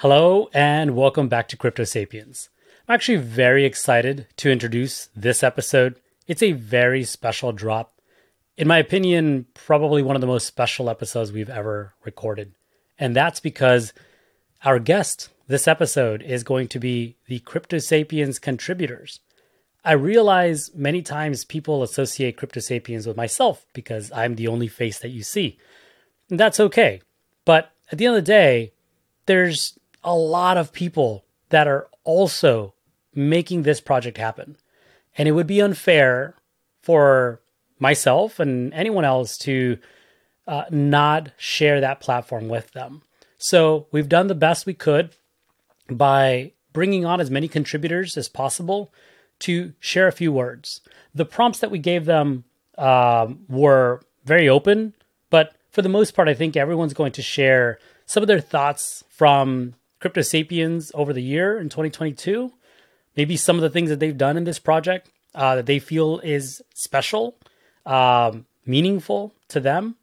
[0.00, 2.50] Hello, and welcome back to Crypto Sapiens.
[2.86, 5.98] I'm actually very excited to introduce this episode.
[6.26, 7.98] It's a very special drop.
[8.58, 12.52] In my opinion, probably one of the most special episodes we've ever recorded.
[12.98, 13.94] And that's because
[14.66, 19.20] our guest this episode is going to be the Crypto Sapiens contributors.
[19.82, 24.98] I realize many times people associate Crypto Sapiens with myself because I'm the only face
[24.98, 25.56] that you see.
[26.28, 27.00] And that's okay.
[27.46, 28.74] But at the end of the day,
[29.24, 32.72] there's a lot of people that are also
[33.14, 34.56] making this project happen.
[35.18, 36.34] And it would be unfair
[36.80, 37.42] for
[37.78, 39.78] myself and anyone else to
[40.46, 43.02] uh, not share that platform with them.
[43.36, 45.10] So we've done the best we could
[45.90, 48.92] by bringing on as many contributors as possible
[49.40, 50.80] to share a few words.
[51.14, 52.44] The prompts that we gave them
[52.78, 54.94] um, were very open,
[55.30, 59.04] but for the most part, I think everyone's going to share some of their thoughts
[59.08, 62.52] from Crypto Sapiens over the year in 2022.
[63.16, 66.18] Maybe some of the things that they've done in this project uh, that they feel
[66.20, 67.36] is special,
[67.84, 69.96] um, meaningful to them.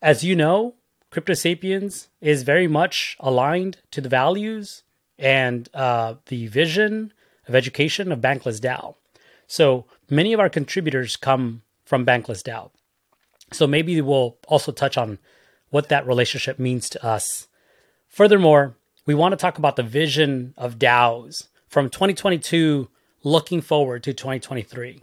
[0.00, 0.74] As you know,
[1.10, 4.82] Crypto Sapiens is very much aligned to the values
[5.18, 7.12] and uh, the vision
[7.46, 8.96] of education of Bankless DAO.
[9.46, 12.70] So many of our contributors come from Bankless DAO.
[13.52, 15.18] So maybe we'll also touch on
[15.70, 17.48] what that relationship means to us.
[18.08, 22.88] Furthermore, we want to talk about the vision of DAOs from 2022
[23.24, 25.02] looking forward to 2023.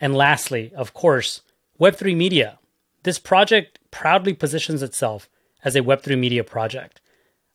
[0.00, 1.42] And lastly, of course,
[1.80, 2.58] Web3 Media.
[3.02, 5.28] This project proudly positions itself
[5.64, 7.00] as a Web3 Media project.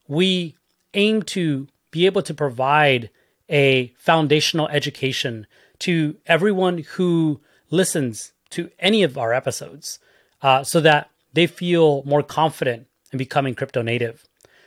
[0.08, 0.56] We
[0.94, 3.10] aim to be able to provide
[3.50, 5.48] a foundational education
[5.80, 10.00] to everyone who listens to any of our episodes
[10.42, 14.26] uh, so that they feel more confident in becoming crypto native.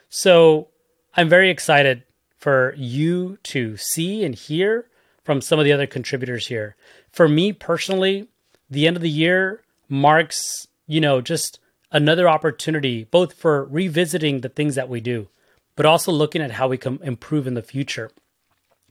[0.08, 0.69] So
[1.16, 2.04] I'm very excited
[2.36, 4.86] for you to see and hear
[5.24, 6.76] from some of the other contributors here.
[7.12, 8.28] For me personally,
[8.70, 11.58] the end of the year marks, you know, just
[11.92, 15.28] another opportunity both for revisiting the things that we do,
[15.76, 18.10] but also looking at how we can improve in the future.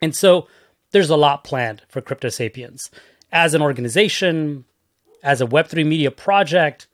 [0.02, 0.48] And so
[0.92, 2.92] there's a lot planned for Crypto Sapiens
[3.32, 4.66] as an organization,
[5.24, 6.88] as a Web3 media project,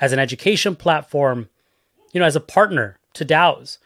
[0.00, 1.48] as an education platform,
[2.12, 3.78] you know, as a partner to DAOs.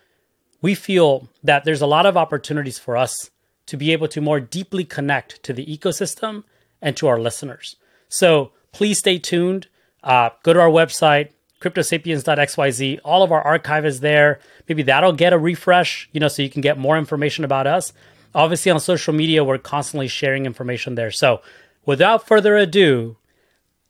[0.66, 3.31] We feel that there's a lot of opportunities for us
[3.66, 6.43] to be able to more deeply connect to the ecosystem
[6.82, 7.77] and to our listeners.
[8.09, 9.69] So please stay tuned.
[10.03, 11.28] Uh, go to our website,
[11.60, 12.99] cryptosapiens.xyz.
[13.04, 14.41] All of our archive is there.
[14.69, 17.93] Maybe that'll get a refresh, you know, so you can get more information about us.
[18.34, 21.12] Obviously, on social media, we're constantly sharing information there.
[21.12, 21.43] So,
[21.84, 23.19] without further ado,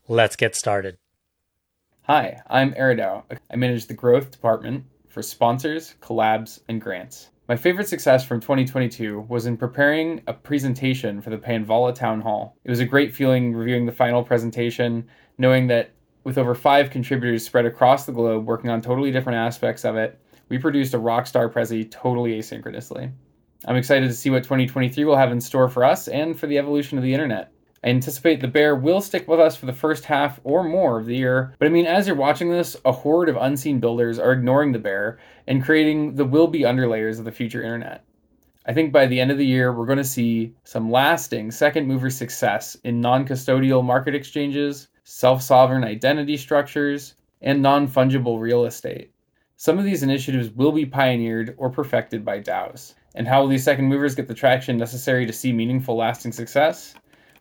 [0.08, 0.98] let's get started.
[2.02, 3.22] Hi, I'm Eridao.
[3.50, 4.84] I manage the growth department
[5.16, 7.30] for sponsors, collabs, and grants.
[7.48, 12.54] My favorite success from 2022 was in preparing a presentation for the Panvala Town Hall.
[12.64, 15.92] It was a great feeling reviewing the final presentation, knowing that
[16.24, 20.20] with over five contributors spread across the globe working on totally different aspects of it,
[20.50, 23.10] we produced a rockstar Prezi totally asynchronously.
[23.64, 26.58] I'm excited to see what 2023 will have in store for us and for the
[26.58, 27.52] evolution of the internet.
[27.86, 31.06] I anticipate the bear will stick with us for the first half or more of
[31.06, 34.32] the year, but I mean, as you're watching this, a horde of unseen builders are
[34.32, 38.04] ignoring the bear and creating the will be underlayers of the future internet.
[38.66, 41.86] I think by the end of the year, we're going to see some lasting second
[41.86, 48.64] mover success in non custodial market exchanges, self sovereign identity structures, and non fungible real
[48.64, 49.12] estate.
[49.58, 52.94] Some of these initiatives will be pioneered or perfected by DAOs.
[53.14, 56.96] And how will these second movers get the traction necessary to see meaningful, lasting success?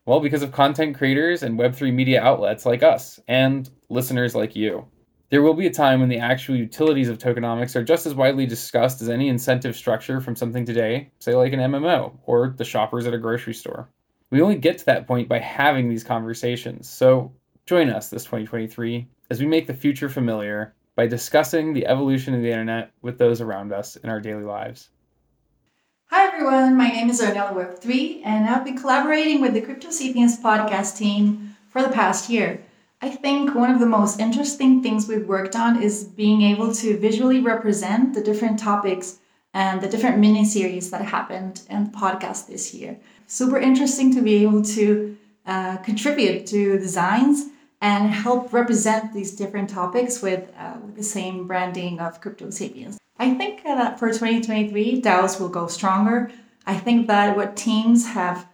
[0.07, 4.85] Well, because of content creators and Web3 media outlets like us and listeners like you.
[5.31, 8.45] There will be a time when the actual utilities of tokenomics are just as widely
[8.45, 13.07] discussed as any incentive structure from something today, say like an MMO or the shoppers
[13.07, 13.89] at a grocery store.
[14.29, 16.87] We only get to that point by having these conversations.
[16.87, 17.33] So
[17.65, 22.43] join us this 2023 as we make the future familiar by discussing the evolution of
[22.43, 24.89] the internet with those around us in our daily lives.
[26.11, 30.39] Hi everyone, my name is Ornella Web3 and I've been collaborating with the Crypto Sapiens
[30.39, 32.63] podcast team for the past year.
[33.01, 36.97] I think one of the most interesting things we've worked on is being able to
[36.99, 39.17] visually represent the different topics
[39.55, 42.97] and the different mini series that happened in the podcast this year.
[43.25, 45.17] Super interesting to be able to
[45.47, 47.45] uh, contribute to designs
[47.81, 52.99] and help represent these different topics with, uh, with the same branding of Crypto Sapiens.
[53.17, 56.31] I think that for 2023, DAOs will go stronger.
[56.65, 58.47] I think that what teams have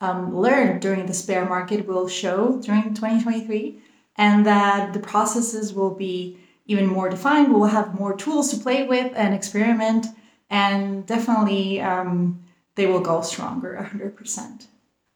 [0.00, 3.80] um, learned during the bear market will show during 2023,
[4.16, 7.52] and that the processes will be even more defined.
[7.52, 10.06] We'll have more tools to play with and experiment,
[10.50, 12.42] and definitely um,
[12.74, 14.66] they will go stronger 100%.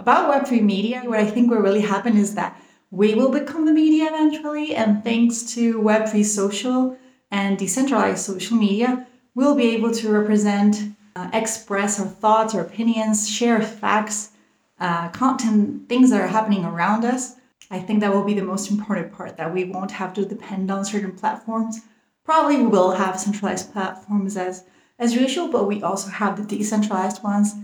[0.00, 2.60] About Web3 media, what I think will really happen is that
[2.90, 6.96] we will become the media eventually, and thanks to Web3 social
[7.32, 13.28] and decentralized social media, we'll be able to represent, uh, express our thoughts, our opinions,
[13.28, 14.30] share facts,
[14.78, 17.36] uh, content, things that are happening around us.
[17.70, 20.70] I think that will be the most important part that we won't have to depend
[20.70, 21.80] on certain platforms.
[22.24, 24.64] Probably we will have centralized platforms as
[24.98, 27.54] as usual, but we also have the decentralized ones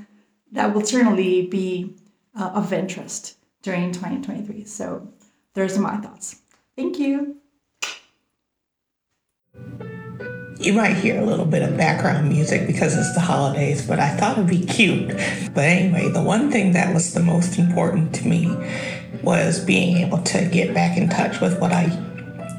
[0.50, 1.94] that will certainly be
[2.34, 4.64] uh, of interest during 2023.
[4.64, 5.12] So
[5.54, 6.42] those are my thoughts.
[6.74, 7.37] Thank you.
[10.68, 14.14] You might hear a little bit of background music because it's the holidays, but I
[14.14, 15.08] thought it'd be cute.
[15.54, 18.54] But anyway, the one thing that was the most important to me
[19.22, 21.84] was being able to get back in touch with what I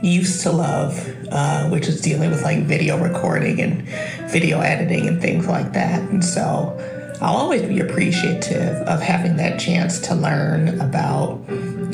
[0.01, 3.83] used to love, uh, which is dealing with like video recording and
[4.31, 6.01] video editing and things like that.
[6.09, 6.75] And so
[7.21, 11.43] I'll always be appreciative of having that chance to learn about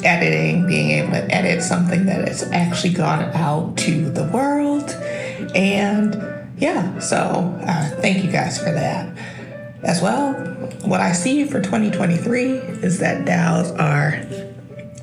[0.05, 4.54] editing, being able to edit something that has actually gone out to the world.
[5.55, 6.15] And
[6.57, 9.17] yeah, so uh, thank you guys for that.
[9.83, 10.33] As well,
[10.83, 12.51] what I see for 2023
[12.83, 14.21] is that DAOs are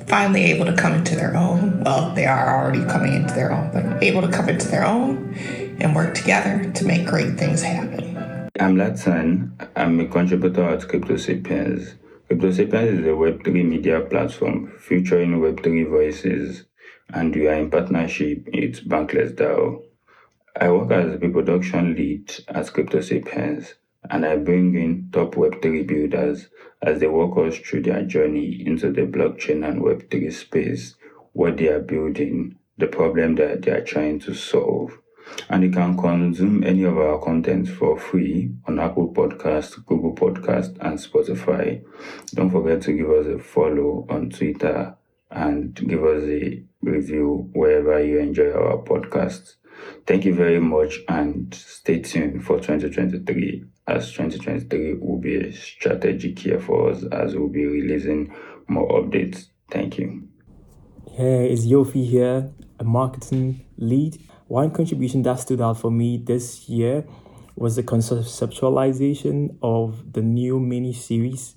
[0.07, 1.83] finally able to come into their own.
[1.83, 5.33] Well, they are already coming into their own, but able to come into their own
[5.79, 8.49] and work together to make great things happen.
[8.59, 9.51] I'm Latsan.
[9.75, 11.95] I'm a contributor at Crypto Sapiens.
[12.27, 16.65] Crypto Sapiens is a Web3 media platform featuring Web3 voices,
[17.09, 19.81] and we are in partnership with Bankless DAO.
[20.55, 23.75] I work as the production lead at Crypto Sapiens,
[24.09, 26.49] and I bring in top Web3 builders
[26.81, 30.95] as they walk us through their journey into the blockchain and Web3 space,
[31.31, 34.97] what they are building, the problem that they are trying to solve
[35.49, 40.77] and you can consume any of our content for free on Apple Podcast, Google Podcast,
[40.81, 41.83] and Spotify.
[42.33, 44.95] Don't forget to give us a follow on Twitter
[45.31, 49.55] and give us a review wherever you enjoy our podcasts.
[50.05, 56.45] Thank you very much and stay tuned for 2023 as 2023 will be a strategic
[56.45, 58.33] year for us as we'll be releasing
[58.67, 59.47] more updates.
[59.69, 60.27] Thank you.
[61.11, 64.17] Hey, it's Yofi here, a marketing lead
[64.53, 67.05] one contribution that stood out for me this year
[67.55, 71.55] was the conceptualization of the new mini series.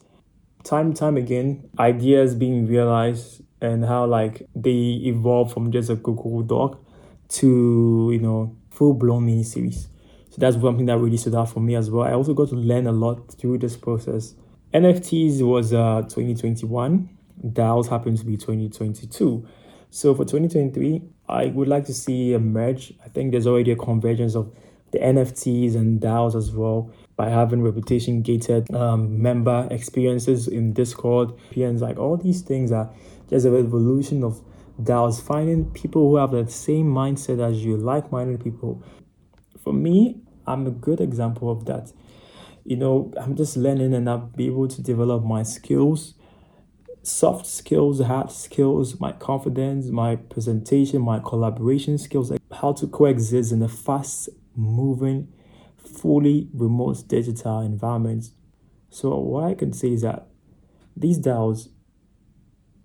[0.65, 5.97] Time and time again, ideas being realized and how like they evolve from just a
[5.97, 6.81] Google Doc
[7.29, 9.89] to you know full blown mini series.
[10.31, 12.07] So that's one thing that really stood out for me as well.
[12.07, 14.35] I also got to learn a lot through this process.
[14.75, 17.09] NFTs was uh 2021.
[17.53, 19.47] DAOs happened to be 2022.
[19.91, 22.93] So for 2023, I would like to see a merge.
[23.05, 24.53] I think there's already a convergence of
[24.91, 31.33] the NFTs and DAOs as well by having reputation gated um, member experiences in Discord.
[31.51, 32.91] PNs like all these things are
[33.29, 34.41] just a evolution of
[34.81, 38.83] DAOs, finding people who have the same mindset as you, like minded people.
[39.63, 41.93] For me, I'm a good example of that.
[42.65, 46.15] You know, I'm just learning and I'll be able to develop my skills
[47.07, 53.63] soft skills, hard skills, my confidence, my presentation, my collaboration skills, how to coexist in
[53.63, 55.33] a fast moving,
[55.77, 58.31] fully remote digital environment.
[58.91, 60.27] So what I can say is that
[60.97, 61.69] these DAOs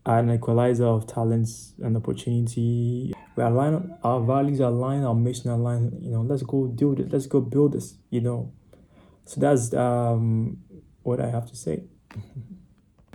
[0.05, 3.13] an equalizer of talents and opportunity.
[3.36, 7.27] We align our values align, our mission align, you know, let's go do it, let's
[7.27, 8.51] go build this, you know.
[9.25, 10.58] So that's um
[11.03, 11.84] what I have to say.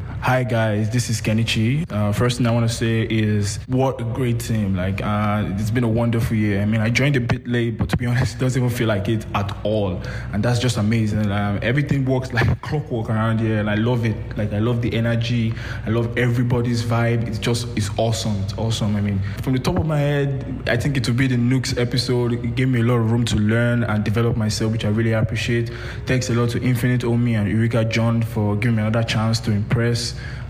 [0.07, 1.91] Hi guys, this is Kenichi.
[1.91, 4.75] Uh, first thing I want to say is what a great team!
[4.75, 6.61] Like uh, it's been a wonderful year.
[6.61, 8.89] I mean, I joined a bit late, but to be honest, it doesn't even feel
[8.89, 11.31] like it at all, and that's just amazing.
[11.31, 14.17] Um, everything works like clockwork around here, and I love it.
[14.37, 15.55] Like I love the energy,
[15.87, 17.29] I love everybody's vibe.
[17.29, 18.35] It's just it's awesome.
[18.43, 18.97] It's awesome.
[18.97, 21.79] I mean, from the top of my head, I think it will be the Nooks
[21.79, 22.33] episode.
[22.33, 25.13] It gave me a lot of room to learn and develop myself, which I really
[25.13, 25.71] appreciate.
[26.05, 29.53] Thanks a lot to Infinite Omi and Eureka John for giving me another chance to
[29.53, 29.96] impress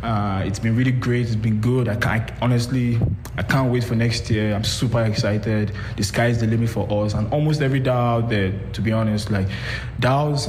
[0.03, 1.27] uh, it's been really great.
[1.27, 1.89] It's been good.
[1.89, 3.01] I, I honestly,
[3.37, 4.55] I can't wait for next year.
[4.55, 5.73] I'm super excited.
[5.97, 8.53] The sky's the limit for us, and almost every DAO out there.
[8.75, 9.49] To be honest, like
[10.01, 10.49] DAOs,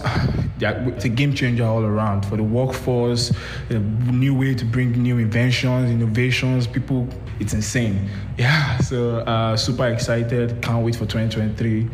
[0.95, 3.31] it's a game changer all around for the workforce.
[3.69, 6.67] A new way to bring new inventions, innovations.
[6.67, 7.07] People,
[7.39, 8.09] it's insane.
[8.37, 8.77] Yeah.
[8.79, 10.61] So uh, super excited.
[10.61, 11.89] Can't wait for 2023.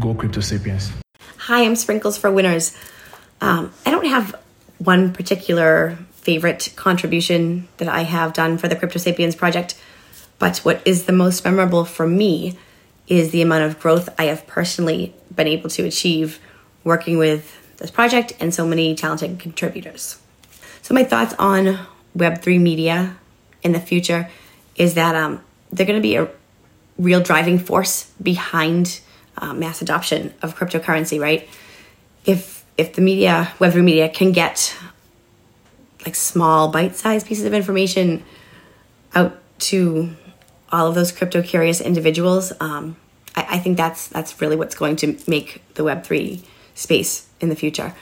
[0.00, 0.90] Go Crypto Sapiens.
[1.36, 2.76] Hi, I'm Sprinkles for Winners.
[3.40, 4.40] Um, I don't have
[4.78, 9.78] one particular favorite contribution that I have done for the Crypto Sapiens project.
[10.38, 12.56] But what is the most memorable for me
[13.08, 16.38] is the amount of growth I have personally been able to achieve
[16.84, 20.18] working with this project and so many talented contributors.
[20.82, 21.78] So, my thoughts on
[22.16, 23.16] Web3 media
[23.62, 24.30] in the future
[24.76, 25.40] is that um,
[25.72, 26.28] they're going to be a
[26.98, 29.00] real driving force behind
[29.38, 31.48] uh, mass adoption of cryptocurrency, right?
[32.24, 34.74] If if the media, Web3 media, can get
[36.04, 38.24] like small, bite-sized pieces of information
[39.14, 40.14] out to
[40.70, 42.96] all of those crypto curious individuals, um,
[43.36, 46.40] I, I think that's that's really what's going to make the Web3
[46.74, 47.94] space in the future.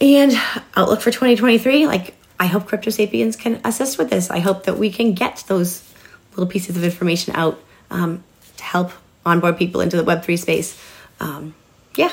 [0.00, 0.32] And
[0.76, 4.30] outlook for 2023, like I hope Crypto Sapiens can assist with this.
[4.30, 5.88] I hope that we can get those
[6.32, 8.24] little pieces of information out um,
[8.56, 8.90] to help
[9.24, 10.82] onboard people into the Web3 space.
[11.20, 11.54] Um,
[11.96, 12.12] yeah.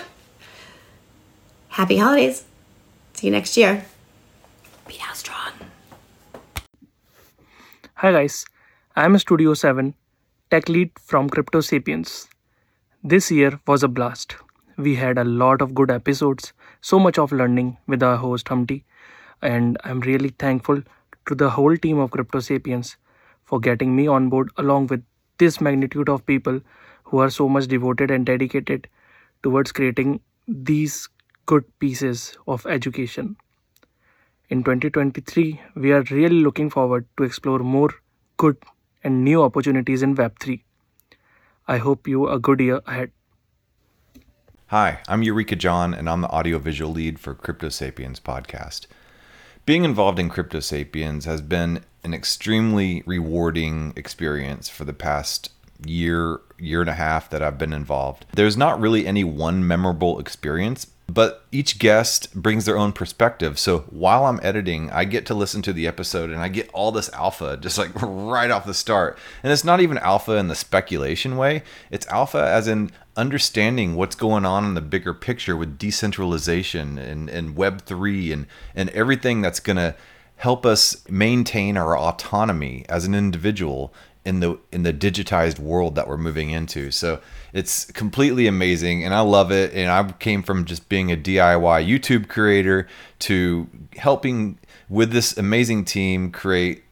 [1.69, 2.43] Happy holidays.
[3.13, 3.85] See you next year.
[4.89, 5.51] Be strong.
[7.93, 8.43] Hi guys,
[8.95, 9.93] I'm Studio 7,
[10.49, 12.27] tech lead from Crypto Sapiens.
[13.03, 14.37] This year was a blast.
[14.77, 18.83] We had a lot of good episodes, so much of learning with our host Humpty,
[19.43, 20.81] and I'm really thankful
[21.27, 22.97] to the whole team of Crypto Sapiens
[23.45, 25.03] for getting me on board along with
[25.37, 26.61] this magnitude of people
[27.03, 28.87] who are so much devoted and dedicated
[29.43, 31.07] towards creating these
[31.45, 33.37] good pieces of education.
[34.51, 37.91] In 2023, we are really looking forward to explore more
[38.37, 38.57] good
[39.03, 40.61] and new opportunities in Web3.
[41.67, 43.11] I hope you a good year ahead.
[44.67, 48.87] Hi, I'm Eureka John, and I'm the audiovisual lead for Crypto Sapiens podcast.
[49.67, 55.51] Being involved in Crypto Sapiens has been an extremely rewarding experience for the past
[55.85, 58.25] year, year and a half that I've been involved.
[58.33, 63.57] There's not really any one memorable experience, but each guest brings their own perspective.
[63.57, 66.91] So while I'm editing, I get to listen to the episode and I get all
[66.91, 69.17] this alpha just like right off the start.
[69.41, 74.15] And it's not even alpha in the speculation way, it's alpha as in understanding what's
[74.15, 79.59] going on in the bigger picture with decentralization and, and Web3 and, and everything that's
[79.59, 79.95] going to
[80.37, 83.93] help us maintain our autonomy as an individual
[84.29, 86.91] in the in the digitized world that we're moving into.
[86.91, 87.19] So
[87.51, 89.73] it's completely amazing and I love it.
[89.73, 92.87] And I came from just being a DIY YouTube creator
[93.19, 93.67] to
[93.97, 96.83] helping with this amazing team create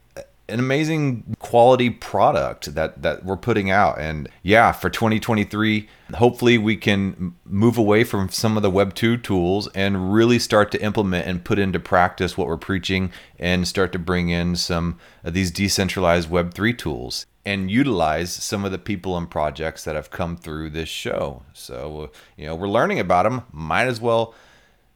[0.48, 4.00] an amazing quality product that that we're putting out.
[4.00, 9.18] And yeah for 2023 hopefully we can move away from some of the web 2
[9.18, 13.92] tools and really start to implement and put into practice what we're preaching and start
[13.92, 18.78] to bring in some of these decentralized web 3 tools and utilize some of the
[18.78, 21.42] people and projects that have come through this show.
[21.52, 24.34] So you know we're learning about them might as well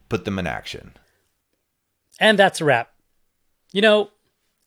[0.09, 0.93] put them in action.
[2.21, 2.93] And that's a wrap.
[3.73, 4.11] You know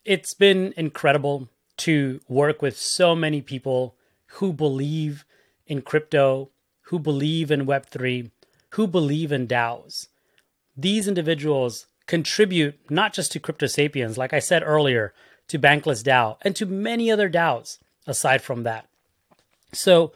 [0.06, 1.48] it's been incredible
[1.78, 3.96] to work with so many people
[4.38, 5.24] who believe
[5.66, 6.48] in crypto,
[6.82, 8.30] who believe in Web3,
[8.70, 10.06] who believe in DAOs.
[10.76, 15.12] These individuals contribute not just to Crypto Sapiens, like I said earlier,
[15.48, 18.86] to Bankless DAO and to many other DAOs aside from that.
[19.72, 20.12] So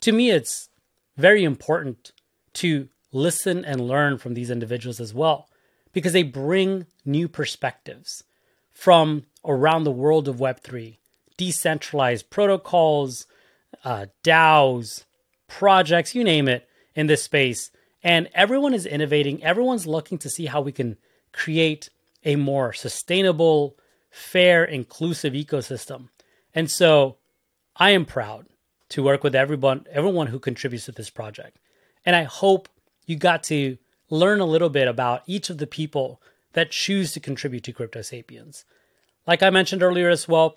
[0.00, 0.68] to me, it's
[1.16, 2.12] very important
[2.54, 5.48] to listen and learn from these individuals as well
[5.92, 8.22] because they bring new perspectives
[8.70, 10.98] from around the world of Web3,
[11.36, 13.26] decentralized protocols,
[13.84, 15.04] uh, DAOs,
[15.48, 17.70] projects, you name it, in this space.
[18.02, 19.42] And everyone is innovating.
[19.42, 20.96] Everyone's looking to see how we can
[21.32, 21.90] create
[22.24, 23.76] a more sustainable,
[24.10, 26.08] fair, inclusive ecosystem.
[26.54, 27.18] And so
[27.76, 28.46] I am proud
[28.90, 31.58] to work with everyone, everyone who contributes to this project.
[32.04, 32.68] And I hope
[33.06, 33.78] you got to
[34.08, 36.20] learn a little bit about each of the people
[36.52, 38.64] that choose to contribute to Crypto Sapiens.
[39.30, 40.56] Like I mentioned earlier as well,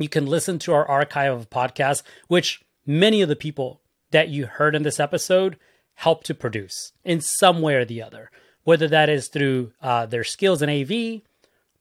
[0.00, 4.46] you can listen to our archive of podcasts, which many of the people that you
[4.46, 5.56] heard in this episode
[5.94, 8.32] help to produce in some way or the other,
[8.64, 11.22] whether that is through uh, their skills in AV,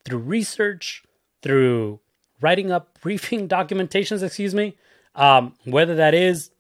[0.06, 1.02] through research,
[1.42, 2.00] through
[2.40, 4.78] writing up briefing documentations, excuse me,
[5.16, 6.52] um, whether that is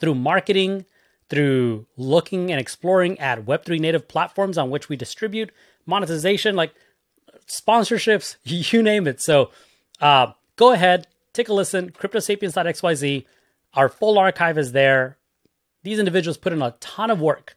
[0.00, 0.84] through marketing,
[1.28, 5.52] through looking and exploring at Web3 native platforms on which we distribute,
[5.86, 6.74] monetization, like
[7.46, 9.20] sponsorships, you name it.
[9.20, 9.50] So
[10.00, 13.24] uh, go ahead, take a listen, cryptosapiens.xyz.
[13.74, 15.18] Our full archive is there.
[15.82, 17.56] These individuals put in a ton of work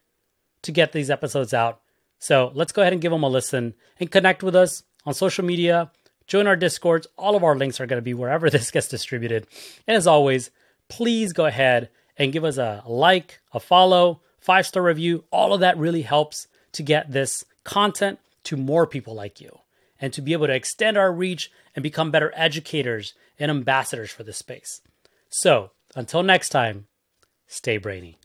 [0.62, 1.80] to get these episodes out.
[2.18, 5.44] So let's go ahead and give them a listen and connect with us on social
[5.44, 5.90] media.
[6.26, 7.06] Join our discords.
[7.16, 9.46] All of our links are going to be wherever this gets distributed.
[9.86, 10.50] And as always,
[10.88, 15.24] please go ahead and give us a like, a follow, five star review.
[15.30, 19.58] All of that really helps to get this content to more people like you
[20.00, 24.22] and to be able to extend our reach and become better educators and ambassadors for
[24.22, 24.80] this space.
[25.28, 26.86] So, until next time,
[27.46, 28.18] stay brainy.